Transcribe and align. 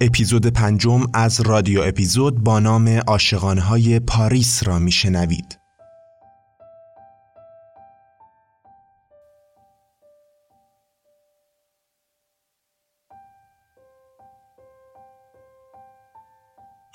اپیزود 0.00 0.46
پنجم 0.46 1.00
از 1.14 1.40
رادیو 1.40 1.80
اپیزود 1.84 2.44
با 2.44 2.58
نام 2.58 2.88
عاشقانهای 2.88 4.00
پاریس 4.00 4.62
را 4.66 4.78
میشنوید. 4.78 5.58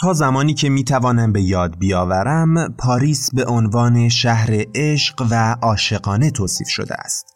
تا 0.01 0.13
زمانی 0.13 0.53
که 0.53 0.69
می‌توانم 0.69 1.31
به 1.31 1.41
یاد 1.41 1.77
بیاورم 1.77 2.73
پاریس 2.77 3.29
به 3.33 3.45
عنوان 3.45 4.09
شهر 4.09 4.49
عشق 4.75 5.27
و 5.31 5.55
عاشقانه 5.61 6.31
توصیف 6.31 6.67
شده 6.69 6.95
است. 6.95 7.32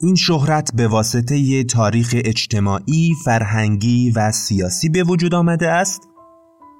این 0.00 0.14
شهرت 0.14 0.70
به 0.74 0.88
واسطه 0.88 1.64
تاریخ 1.64 2.14
اجتماعی، 2.24 3.14
فرهنگی 3.24 4.10
و 4.10 4.32
سیاسی 4.32 4.88
به 4.88 5.02
وجود 5.02 5.34
آمده 5.34 5.70
است 5.70 6.08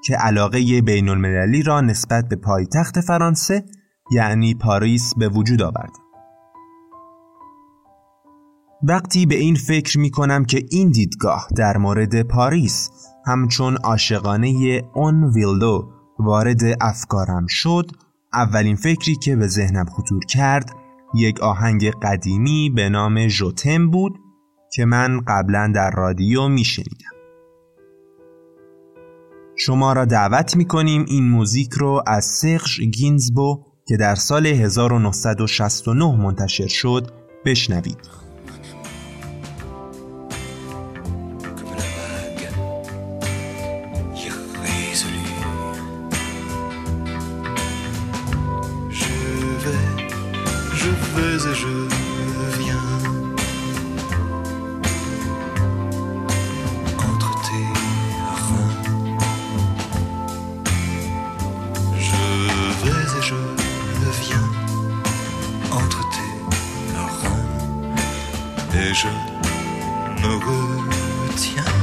که 0.05 0.17
علاقه 0.17 0.83
بین 0.83 1.09
المللی 1.09 1.63
را 1.63 1.81
نسبت 1.81 2.29
به 2.29 2.37
پایتخت 2.37 3.01
فرانسه 3.01 3.65
یعنی 4.11 4.55
پاریس 4.55 5.15
به 5.15 5.29
وجود 5.29 5.63
آورد. 5.63 5.93
وقتی 8.83 9.27
به 9.27 9.35
این 9.35 9.55
فکر 9.55 9.99
می 9.99 10.11
کنم 10.11 10.45
که 10.45 10.67
این 10.71 10.91
دیدگاه 10.91 11.49
در 11.57 11.77
مورد 11.77 12.23
پاریس 12.23 12.91
همچون 13.27 13.77
عاشقانه 13.77 14.83
اون 14.95 15.25
ویلدو 15.25 15.91
وارد 16.19 16.61
افکارم 16.81 17.47
شد 17.49 17.91
اولین 18.33 18.77
فکری 18.77 19.17
که 19.17 19.37
به 19.37 19.47
ذهنم 19.47 19.85
خطور 19.85 20.25
کرد 20.25 20.71
یک 21.17 21.41
آهنگ 21.41 21.91
قدیمی 21.91 22.71
به 22.71 22.89
نام 22.89 23.29
ژوتم 23.29 23.91
بود 23.91 24.19
که 24.73 24.85
من 24.85 25.21
قبلا 25.21 25.73
در 25.75 25.91
رادیو 25.91 26.49
می 26.49 26.65
شنیدم. 26.65 27.17
شما 29.57 29.93
را 29.93 30.05
دعوت 30.05 30.57
می 30.57 30.65
کنیم 30.65 31.05
این 31.09 31.29
موزیک 31.29 31.73
رو 31.73 32.03
از 32.07 32.25
سخش 32.25 32.81
گینزبو 32.81 33.65
که 33.89 33.97
در 33.97 34.15
سال 34.15 34.47
1969 34.47 36.17
منتشر 36.17 36.67
شد 36.67 37.11
بشنوید. 37.45 38.26
et 51.37 51.55
je 51.55 51.69
viens 52.59 52.83
entre 56.99 57.31
tes 57.43 57.67
reins. 58.47 58.75
Je 61.99 62.23
vais 62.83 63.19
et 63.19 63.23
je 63.23 63.35
viens 64.23 64.49
entre 65.73 66.01
tes 66.15 66.33
reins 66.97 67.47
et 68.75 68.95
je 68.95 69.09
me 70.23 70.33
retiens. 70.47 71.76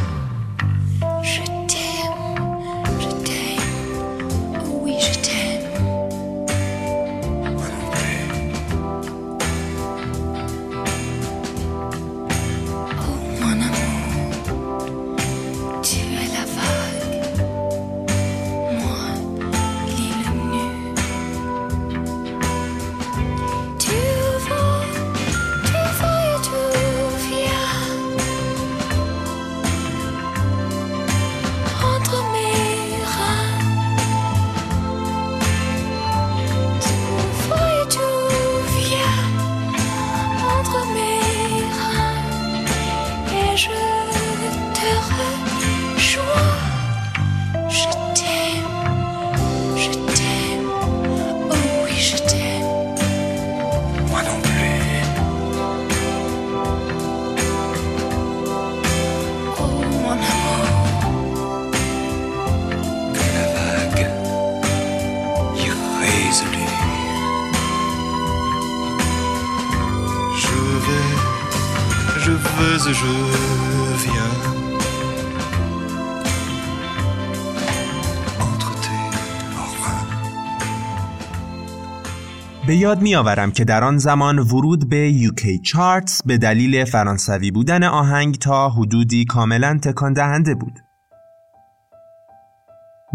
به 82.68 82.76
یاد 82.76 83.02
می 83.02 83.16
آورم 83.16 83.52
که 83.52 83.64
در 83.64 83.84
آن 83.84 83.98
زمان 83.98 84.40
ورود 84.40 84.90
به 84.90 85.14
UK 85.24 85.62
چارتس 85.62 86.24
به 86.24 86.38
دلیل 86.38 86.86
فرانسوی 86.86 87.52
بودن 87.52 87.84
آهنگ 87.84 88.36
تا 88.36 88.70
حدودی 88.70 89.26
کاملا 89.26 89.80
تکان 89.82 90.14
دهنده 90.14 90.56
بود. 90.56 90.80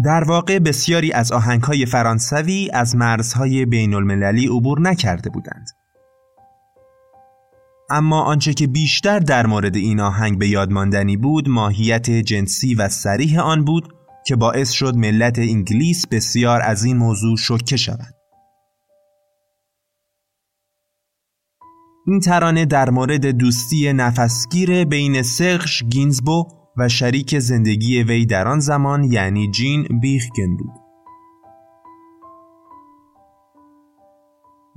در 0.05 0.23
واقع 0.23 0.59
بسیاری 0.59 1.11
از 1.11 1.31
آهنگهای 1.31 1.85
فرانسوی 1.85 2.69
از 2.73 2.95
مرزهای 2.95 3.65
بین 3.65 3.93
المللی 3.93 4.47
عبور 4.47 4.81
نکرده 4.81 5.29
بودند. 5.29 5.69
اما 7.89 8.21
آنچه 8.21 8.53
که 8.53 8.67
بیشتر 8.67 9.19
در 9.19 9.45
مورد 9.45 9.75
این 9.75 9.99
آهنگ 9.99 10.39
به 10.39 10.47
یاد 10.47 10.71
ماندنی 10.71 11.17
بود 11.17 11.49
ماهیت 11.49 12.11
جنسی 12.11 12.75
و 12.75 12.89
سریح 12.89 13.39
آن 13.39 13.65
بود 13.65 13.93
که 14.25 14.35
باعث 14.35 14.71
شد 14.71 14.95
ملت 14.95 15.39
انگلیس 15.39 16.07
بسیار 16.07 16.61
از 16.61 16.83
این 16.83 16.97
موضوع 16.97 17.37
شوکه 17.37 17.77
شود. 17.77 18.18
این 22.09 22.19
ترانه 22.19 22.65
در 22.65 22.89
مورد 22.89 23.25
دوستی 23.25 23.93
نفسگیر 23.93 24.85
بین 24.85 25.21
سرخش 25.21 25.83
گینزبو 25.83 26.47
و 26.77 26.89
شریک 26.89 27.39
زندگی 27.39 28.03
وی 28.03 28.25
در 28.25 28.47
آن 28.47 28.59
زمان 28.59 29.03
یعنی 29.03 29.51
جین 29.51 29.99
بیخگن 30.01 30.57
بود. 30.57 30.73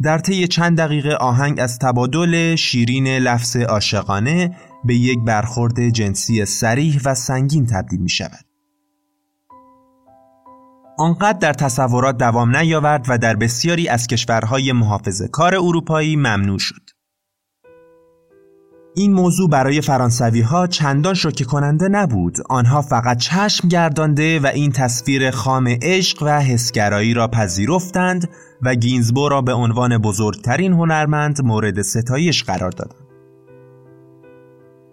در 0.03 0.19
طی 0.19 0.49
چند 0.49 0.79
دقیقه 0.79 1.15
آهنگ 1.15 1.61
از 1.61 1.79
تبادل 1.79 2.55
شیرین 2.55 3.07
لفظ 3.07 3.57
عاشقانه 3.57 4.57
به 4.85 4.95
یک 4.95 5.19
برخورد 5.27 5.89
جنسی 5.89 6.45
سریح 6.45 7.01
و 7.05 7.15
سنگین 7.15 7.67
تبدیل 7.67 8.01
می 8.01 8.09
شود. 8.09 8.45
آنقدر 10.99 11.39
در 11.39 11.53
تصورات 11.53 12.17
دوام 12.17 12.57
نیاورد 12.57 13.07
و 13.09 13.19
در 13.19 13.37
بسیاری 13.37 13.89
از 13.89 14.07
کشورهای 14.07 14.73
محافظه 14.73 15.29
کار 15.29 15.55
اروپایی 15.55 16.17
ممنوع 16.17 16.59
شد. 16.59 16.92
این 18.95 19.13
موضوع 19.13 19.51
برای 19.51 19.81
فرانسوی 19.81 20.41
ها 20.41 20.67
چندان 20.67 21.15
شوکه 21.15 21.45
کننده 21.45 21.89
نبود. 21.89 22.39
آنها 22.49 22.83
فقط 22.83 23.19
چشم 23.19 23.69
گردانده 23.69 24.41
و 24.41 24.47
این 24.47 24.73
تصویر 24.73 25.31
خام 25.31 25.69
عشق 25.83 26.23
و 26.23 26.41
حسگرایی 26.41 27.15
را 27.15 27.29
پذیرفتند 27.29 28.29
و 28.63 28.75
گینزبو 28.75 29.29
را 29.29 29.43
به 29.43 29.53
عنوان 29.53 29.99
بزرگترین 29.99 30.73
هنرمند 30.73 31.45
مورد 31.45 31.83
ستایش 31.83 32.45
قرار 32.45 32.71
دادند. 32.71 33.07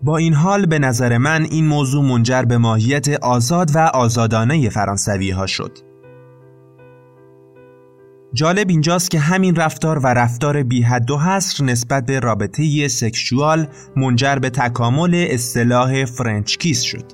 با 0.03 0.17
این 0.17 0.33
حال 0.33 0.65
به 0.65 0.79
نظر 0.79 1.17
من 1.17 1.47
این 1.51 1.67
موضوع 1.67 2.05
منجر 2.05 2.41
به 2.41 2.57
ماهیت 2.57 3.09
آزاد 3.09 3.75
و 3.75 3.79
آزادانه 3.79 4.69
فرانسوی 4.69 5.31
ها 5.31 5.47
شد. 5.47 5.88
جالب 8.33 8.69
اینجاست 8.69 9.11
که 9.11 9.19
همین 9.19 9.55
رفتار 9.55 9.99
و 9.99 10.07
رفتار 10.07 10.63
بی 10.63 10.81
حد 10.81 11.11
و 11.11 11.17
حصر 11.17 11.63
نسبت 11.63 12.05
به 12.05 12.19
رابطه 12.19 12.87
سکشوال 12.87 13.67
منجر 13.95 14.35
به 14.35 14.49
تکامل 14.49 15.27
اصطلاح 15.29 16.05
French 16.05 16.57
kiss 16.57 16.81
شد. 16.81 17.05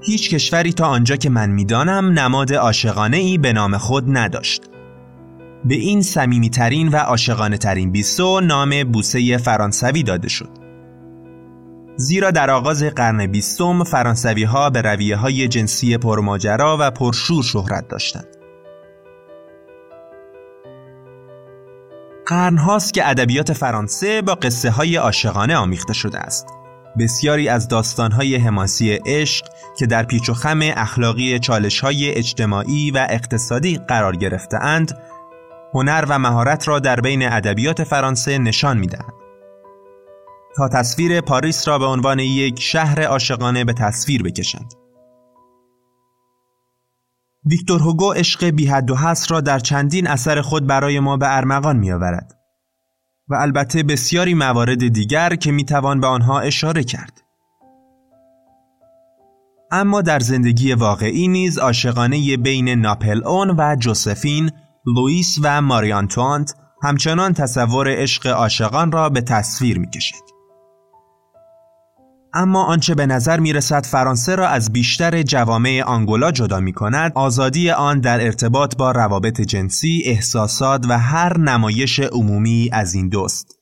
هیچ 0.00 0.34
کشوری 0.34 0.72
تا 0.72 0.86
آنجا 0.86 1.16
که 1.16 1.30
من 1.30 1.50
می‌دانم 1.50 2.18
نماد 2.18 2.54
عاشقانه 2.54 3.16
ای 3.16 3.38
به 3.38 3.52
نام 3.52 3.78
خود 3.78 4.04
نداشت. 4.08 4.62
به 5.64 5.74
این 5.74 6.02
سمیمیترین 6.02 6.88
و 6.88 6.96
عاشقانه 6.96 7.58
ترین 7.58 7.92
bisou 7.92 8.40
نام 8.40 8.84
بوسه 8.84 9.36
فرانسوی 9.36 10.02
داده 10.02 10.28
شد. 10.28 10.50
زیرا 11.96 12.30
در 12.30 12.50
آغاز 12.50 12.82
قرن 12.82 13.26
بیستم 13.26 13.84
فرانسوی 13.84 14.44
ها 14.44 14.70
به 14.70 14.82
رویه 14.82 15.16
های 15.16 15.48
جنسی 15.48 15.96
پرماجرا 15.96 16.76
و 16.80 16.90
پرشور 16.90 17.42
شهرت 17.42 17.88
داشتند. 17.88 18.35
قرن 22.26 22.58
هاست 22.58 22.94
که 22.94 23.08
ادبیات 23.08 23.52
فرانسه 23.52 24.22
با 24.22 24.34
قصه 24.34 24.70
های 24.70 24.96
عاشقانه 24.96 25.56
آمیخته 25.56 25.92
شده 25.92 26.18
است. 26.18 26.46
بسیاری 26.98 27.48
از 27.48 27.68
داستان 27.68 28.12
های 28.12 28.36
حماسی 28.36 28.92
عشق 29.06 29.46
که 29.78 29.86
در 29.86 30.02
پیچ 30.02 30.28
و 30.28 30.34
خم 30.34 30.60
اخلاقی 30.62 31.38
چالش 31.38 31.80
های 31.80 32.10
اجتماعی 32.10 32.90
و 32.90 33.06
اقتصادی 33.10 33.80
قرار 33.88 34.16
گرفته 34.16 34.56
اند، 34.56 34.98
هنر 35.74 36.04
و 36.08 36.18
مهارت 36.18 36.68
را 36.68 36.78
در 36.78 37.00
بین 37.00 37.32
ادبیات 37.32 37.84
فرانسه 37.84 38.38
نشان 38.38 38.78
می‌دهند. 38.78 39.12
تا 40.56 40.68
تصویر 40.68 41.20
پاریس 41.20 41.68
را 41.68 41.78
به 41.78 41.86
عنوان 41.86 42.18
یک 42.18 42.60
شهر 42.60 43.02
عاشقانه 43.02 43.64
به 43.64 43.72
تصویر 43.72 44.22
بکشند. 44.22 44.74
ویکتور 47.46 47.80
هوگو 47.80 48.12
عشق 48.12 48.44
بی 48.44 48.66
حد 48.66 48.90
و 48.90 48.96
حصر 48.96 49.34
را 49.34 49.40
در 49.40 49.58
چندین 49.58 50.06
اثر 50.06 50.40
خود 50.40 50.66
برای 50.66 51.00
ما 51.00 51.16
به 51.16 51.36
ارمغان 51.36 51.76
می 51.76 51.92
آورد 51.92 52.32
و 53.28 53.34
البته 53.34 53.82
بسیاری 53.82 54.34
موارد 54.34 54.88
دیگر 54.88 55.34
که 55.34 55.52
می 55.52 55.64
توان 55.64 56.00
به 56.00 56.06
آنها 56.06 56.40
اشاره 56.40 56.84
کرد. 56.84 57.22
اما 59.70 60.02
در 60.02 60.20
زندگی 60.20 60.72
واقعی 60.72 61.28
نیز 61.28 61.58
عاشقانه 61.58 62.36
بین 62.36 62.68
ناپل 62.68 63.24
اون 63.24 63.50
و 63.58 63.76
جوزفین، 63.76 64.50
لوئیس 64.86 65.38
و 65.42 65.62
ماریانتوانت 65.62 66.54
همچنان 66.82 67.32
تصور 67.32 67.88
عشق 67.88 68.26
عاشقان 68.26 68.92
را 68.92 69.08
به 69.08 69.20
تصویر 69.20 69.78
می 69.78 69.90
کشد. 69.90 70.35
اما 72.36 72.64
آنچه 72.64 72.94
به 72.94 73.06
نظر 73.06 73.40
می 73.40 73.52
رسد 73.52 73.86
فرانسه 73.86 74.34
را 74.34 74.48
از 74.48 74.72
بیشتر 74.72 75.22
جوامع 75.22 75.82
آنگولا 75.86 76.32
جدا 76.32 76.60
می 76.60 76.72
کند 76.72 77.12
آزادی 77.14 77.70
آن 77.70 78.00
در 78.00 78.24
ارتباط 78.24 78.76
با 78.76 78.90
روابط 78.90 79.40
جنسی، 79.40 80.02
احساسات 80.04 80.86
و 80.88 80.98
هر 80.98 81.38
نمایش 81.38 82.00
عمومی 82.00 82.70
از 82.72 82.94
این 82.94 83.08
دوست. 83.08 83.58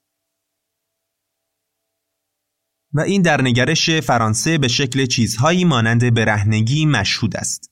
و 2.93 3.01
این 3.01 3.23
در 3.23 3.43
نگرش 3.43 3.91
فرانسه 3.91 4.59
به 4.59 4.69
شکل 4.69 5.07
چیزهایی 5.07 5.65
مانند 5.65 6.15
برهنگی 6.15 6.87
مشهود 6.87 7.37
است. 7.37 7.71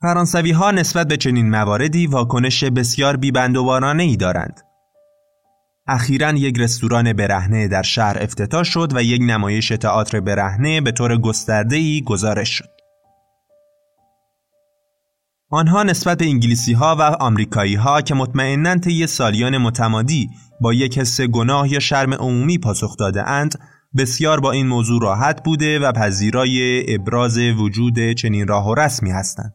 فرانسوی 0.00 0.50
ها 0.50 0.70
نسبت 0.70 1.08
به 1.08 1.16
چنین 1.16 1.50
مواردی 1.50 2.06
واکنش 2.06 2.64
بسیار 2.64 3.16
بیبندوبارانه 3.16 4.02
ای 4.02 4.16
دارند. 4.16 4.71
اخیرا 5.86 6.30
یک 6.30 6.58
رستوران 6.58 7.12
برهنه 7.12 7.68
در 7.68 7.82
شهر 7.82 8.22
افتتاح 8.22 8.62
شد 8.62 8.96
و 8.96 9.02
یک 9.02 9.22
نمایش 9.24 9.68
تئاتر 9.68 10.20
برهنه 10.20 10.80
به 10.80 10.92
طور 10.92 11.16
گسترده‌ای 11.16 12.02
گزارش 12.06 12.48
شد. 12.48 12.68
آنها 15.50 15.82
نسبت 15.82 16.18
به 16.18 16.24
انگلیسی 16.24 16.72
ها 16.72 16.96
و 16.98 17.02
آمریکایی 17.02 17.74
ها 17.74 18.00
که 18.00 18.14
مطمئنا 18.14 18.78
طی 18.78 19.06
سالیان 19.06 19.58
متمادی 19.58 20.30
با 20.60 20.72
یک 20.72 20.98
حس 20.98 21.20
گناه 21.20 21.72
یا 21.72 21.78
شرم 21.78 22.14
عمومی 22.14 22.58
پاسخ 22.58 22.96
داده 22.96 23.28
اند 23.28 23.58
بسیار 23.96 24.40
با 24.40 24.52
این 24.52 24.66
موضوع 24.66 25.02
راحت 25.02 25.44
بوده 25.44 25.78
و 25.78 25.92
پذیرای 25.92 26.84
ابراز 26.94 27.38
وجود 27.38 28.12
چنین 28.12 28.48
راه 28.48 28.68
و 28.68 28.74
رسمی 28.74 29.10
هستند. 29.10 29.54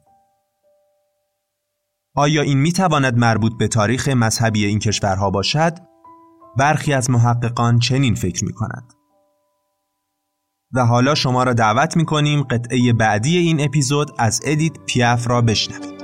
آیا 2.15 2.41
این 2.41 2.57
می 2.57 2.71
تواند 2.71 3.17
مربوط 3.17 3.51
به 3.59 3.67
تاریخ 3.67 4.07
مذهبی 4.07 4.65
این 4.65 4.79
کشورها 4.79 5.29
باشد 5.29 5.86
برخی 6.57 6.93
از 6.93 7.09
محققان 7.09 7.79
چنین 7.79 8.15
فکر 8.15 8.45
می 8.45 8.53
کنند. 8.53 8.93
و 10.73 10.85
حالا 10.85 11.15
شما 11.15 11.43
را 11.43 11.53
دعوت 11.53 11.97
می 11.97 12.05
کنیم 12.05 12.43
قطعه 12.43 12.93
بعدی 12.93 13.37
این 13.37 13.61
اپیزود 13.61 14.11
از 14.19 14.41
ادیت 14.45 14.73
پیاف 14.85 15.27
را 15.27 15.41
بشنوید. 15.41 15.96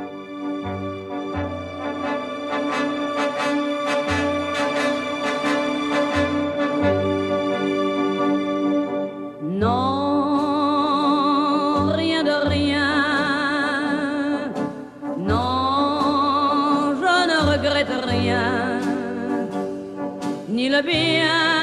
ni 20.64 20.70
la 20.70 20.82
bien. 20.82 21.63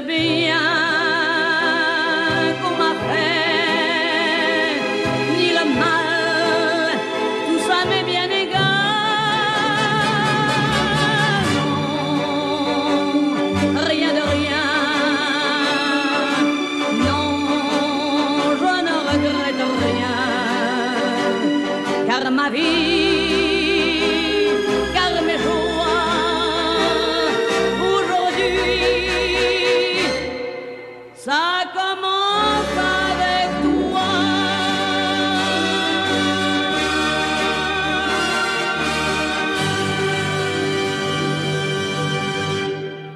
Le 0.00 0.06
bien 0.06 0.56
qu'on 2.62 2.74
m'a 2.76 2.92
fait, 3.06 4.80
ni 5.36 5.48
le 5.50 5.64
mal, 5.78 6.09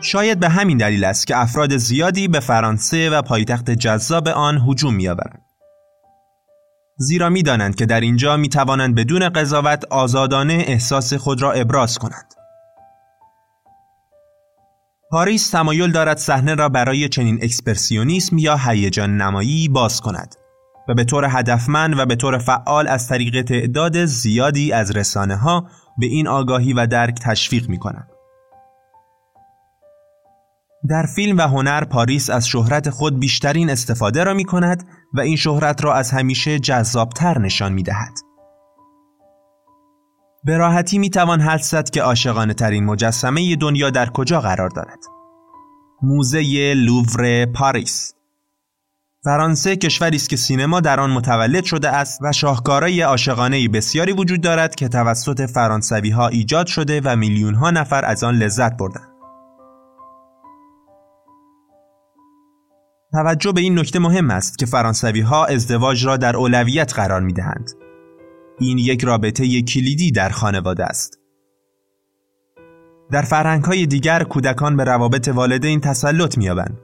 شاید 0.00 0.40
به 0.40 0.48
همین 0.48 0.78
دلیل 0.78 1.04
است 1.04 1.26
که 1.26 1.36
افراد 1.36 1.76
زیادی 1.76 2.28
به 2.28 2.40
فرانسه 2.40 3.10
و 3.10 3.22
پایتخت 3.22 3.70
جذاب 3.70 4.28
آن 4.28 4.58
هجوم 4.68 4.94
می‌آورند. 4.94 5.42
زیرا 6.98 7.28
می‌دانند 7.28 7.74
که 7.74 7.86
در 7.86 8.00
اینجا 8.00 8.36
می‌توانند 8.36 8.94
بدون 8.94 9.28
قضاوت 9.28 9.84
آزادانه 9.90 10.64
احساس 10.66 11.14
خود 11.14 11.42
را 11.42 11.52
ابراز 11.52 11.98
کنند. 11.98 12.43
پاریس 15.14 15.50
تمایل 15.50 15.92
دارد 15.92 16.18
صحنه 16.18 16.54
را 16.54 16.68
برای 16.68 17.09
چنین 17.09 17.38
اکسپرسیونیسم 17.42 18.38
یا 18.38 18.56
هیجان 18.56 19.16
نمایی 19.16 19.68
باز 19.68 20.00
کند 20.00 20.35
و 20.88 20.94
به 20.94 21.04
طور 21.04 21.25
هدفمند 21.30 21.99
و 21.99 22.06
به 22.06 22.16
طور 22.16 22.38
فعال 22.38 22.88
از 22.88 23.09
طریق 23.09 23.42
تعداد 23.42 24.04
زیادی 24.04 24.73
از 24.73 24.97
رسانه 24.97 25.37
ها 25.37 25.66
به 25.99 26.06
این 26.06 26.28
آگاهی 26.28 26.73
و 26.73 26.87
درک 26.87 27.14
تشویق 27.23 27.68
می 27.68 27.78
کند. 27.78 28.09
در 30.88 31.06
فیلم 31.06 31.38
و 31.38 31.40
هنر 31.40 31.85
پاریس 31.85 32.30
از 32.30 32.49
شهرت 32.49 32.90
خود 32.90 33.21
بیشترین 33.21 33.71
استفاده 33.71 34.25
را 34.25 34.35
می 34.35 34.44
کند 34.44 34.85
و 35.14 35.21
این 35.21 35.37
شهرت 35.37 35.85
را 35.85 35.94
از 35.94 36.11
همیشه 36.11 36.59
جذابتر 36.59 37.38
نشان 37.38 37.73
می 37.73 37.83
دهد. 37.83 38.33
به 40.44 40.56
راحتی 40.56 40.98
می 40.98 41.10
توان 41.10 41.40
حدس 41.40 41.70
زد 41.70 41.90
که 41.90 42.02
عاشقانه 42.02 42.54
ترین 42.54 42.84
مجسمه 42.84 43.56
دنیا 43.56 43.90
در 43.90 44.06
کجا 44.10 44.40
قرار 44.40 44.68
دارد. 44.68 44.98
موزه 46.02 46.74
لوور 46.74 47.46
پاریس 47.46 48.14
فرانسه 49.24 49.76
کشوری 49.76 50.16
است 50.16 50.28
که 50.28 50.36
سینما 50.36 50.80
در 50.80 51.00
آن 51.00 51.10
متولد 51.10 51.64
شده 51.64 51.88
است 51.88 52.20
و 52.22 52.32
شاهکارهای 52.32 53.00
عاشقانه 53.00 53.68
بسیاری 53.68 54.12
وجود 54.12 54.40
دارد 54.40 54.74
که 54.74 54.88
توسط 54.88 55.50
فرانسوی 55.50 56.10
ها 56.10 56.28
ایجاد 56.28 56.66
شده 56.66 57.00
و 57.04 57.16
میلیون 57.16 57.54
ها 57.54 57.70
نفر 57.70 58.04
از 58.04 58.24
آن 58.24 58.34
لذت 58.34 58.76
بردند. 58.76 59.14
توجه 63.12 63.52
به 63.52 63.60
این 63.60 63.78
نکته 63.78 63.98
مهم 63.98 64.30
است 64.30 64.58
که 64.58 64.66
فرانسوی 64.66 65.20
ها 65.20 65.44
ازدواج 65.46 66.06
را 66.06 66.16
در 66.16 66.36
اولویت 66.36 66.94
قرار 66.94 67.20
می 67.20 67.32
دهند. 67.32 67.83
این 68.58 68.78
یک 68.78 69.04
رابطه 69.04 69.62
کلیدی 69.62 70.11
در 70.11 70.28
خانواده 70.28 70.84
است. 70.84 71.18
در 73.11 73.23
فرهنگ 73.23 73.64
های 73.64 73.87
دیگر 73.87 74.23
کودکان 74.23 74.76
به 74.76 74.84
روابط 74.84 75.28
والدین 75.28 75.80
تسلط 75.80 76.38
می‌یابند. 76.38 76.80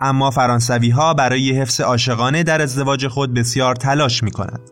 اما 0.00 0.30
فرانسوی 0.30 0.90
ها 0.90 1.14
برای 1.14 1.52
حفظ 1.52 1.80
عاشقانه 1.80 2.42
در 2.42 2.62
ازدواج 2.62 3.06
خود 3.06 3.34
بسیار 3.34 3.74
تلاش 3.74 4.22
می 4.22 4.30
کند. 4.30 4.70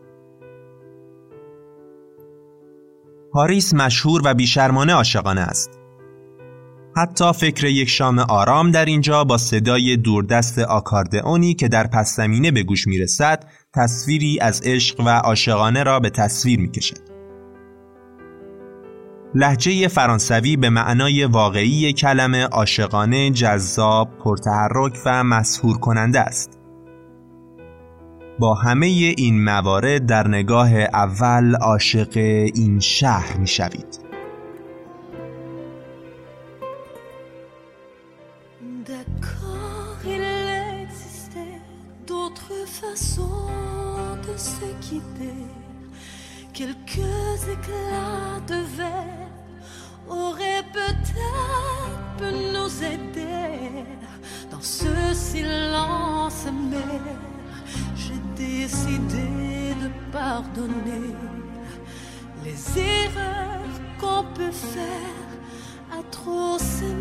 پاریس 3.31 3.73
مشهور 3.73 4.21
و 4.25 4.33
بیشرمانه 4.33 4.93
عاشقانه 4.93 5.41
است. 5.41 5.76
حتی 6.97 7.33
فکر 7.33 7.65
یک 7.65 7.89
شام 7.89 8.19
آرام 8.19 8.71
در 8.71 8.85
اینجا 8.85 9.23
با 9.23 9.37
صدای 9.37 9.97
دوردست 9.97 10.59
آکاردئونی 10.59 11.53
که 11.53 11.67
در 11.67 11.87
پس 11.87 12.15
زمینه 12.15 12.51
به 12.51 12.63
گوش 12.63 12.87
می 12.87 12.97
رسد 12.97 13.43
تصویری 13.73 14.39
از 14.39 14.61
عشق 14.65 14.99
و 14.99 15.09
عاشقانه 15.09 15.83
را 15.83 15.99
به 15.99 16.09
تصویر 16.09 16.59
می 16.59 16.71
کشد. 16.71 16.97
لحجه 19.35 19.87
فرانسوی 19.87 20.57
به 20.57 20.69
معنای 20.69 21.25
واقعی 21.25 21.93
کلمه 21.93 22.43
عاشقانه، 22.43 23.31
جذاب، 23.31 24.09
پرتحرک 24.23 24.97
و 25.05 25.23
مسهور 25.23 25.77
کننده 25.77 26.19
است. 26.19 26.59
با 28.39 28.55
همه 28.55 28.85
این 29.17 29.43
موارد 29.43 30.05
در 30.05 30.27
نگاه 30.27 30.73
اول 30.73 31.55
عاشق 31.55 32.17
این 32.55 32.79
شهر 32.79 33.37
il 40.05 40.23
existait 40.83 41.61
d'autres 42.05 42.65
façons 42.65 43.47
de 44.27 44.37
se 44.37 44.65
quitter. 44.81 45.45
Quelques 46.53 47.39
éclats 47.55 48.39
de 48.47 48.61
verre 48.77 49.29
auraient 50.09 50.65
peut-être 50.73 51.97
pu 52.17 52.25
nous 52.53 52.83
aider. 52.83 53.85
Dans 54.49 54.61
ce 54.61 55.13
silence 55.13 56.47
j'ai 57.95 58.19
décidé 58.35 59.75
de 59.83 59.89
pardonner 60.11 61.13
les 62.43 62.79
erreurs 62.79 63.75
qu'on 63.99 64.23
peut 64.33 64.51
faire 64.51 65.27
à 65.91 66.01
trop 66.11 66.57
s'aimer. 66.57 66.96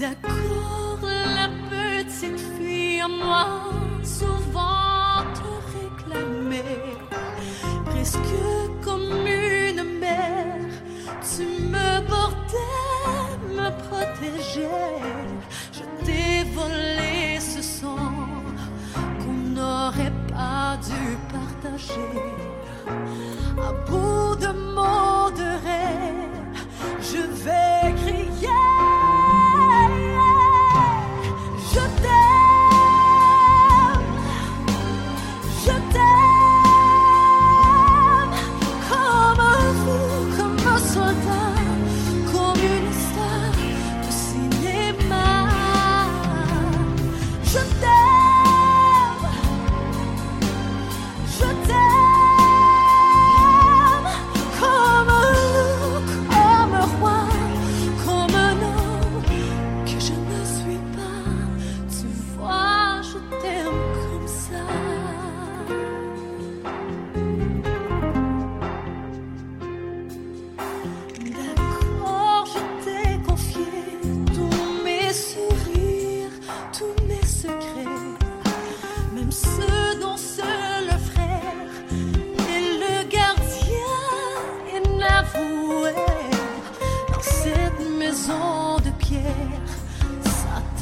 D'accord, 0.00 0.98
la 1.02 1.50
petite 1.68 2.40
fille 2.56 3.02
à 3.02 3.08
moi, 3.08 3.44
souvent 4.02 5.20
te 5.34 5.50
réclamait, 5.76 6.96
presque 7.84 8.18
comme 8.82 9.26
une 9.26 9.98
mère. 9.98 10.70
Tu 11.20 11.42
me 11.42 12.00
portais, 12.08 12.56
me 13.50 13.68
protégeais. 13.88 14.70
Je 15.70 16.06
t'ai 16.06 16.44
volé 16.54 17.38
ce 17.38 17.60
sang 17.60 18.14
qu'on 19.18 19.50
n'aurait 19.54 20.14
pas 20.32 20.78
dû 20.78 21.18
partager. 21.30 22.39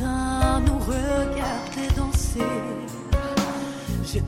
Nous 0.00 0.78
regardait 0.78 1.92
danser. 1.96 2.40
J'ai 4.04 4.22